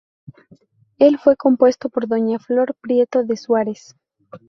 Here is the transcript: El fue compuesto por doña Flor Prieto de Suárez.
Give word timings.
El 0.97 1.19
fue 1.19 1.35
compuesto 1.37 1.89
por 1.89 2.07
doña 2.07 2.39
Flor 2.39 2.75
Prieto 2.81 3.23
de 3.23 3.37
Suárez. 3.37 3.95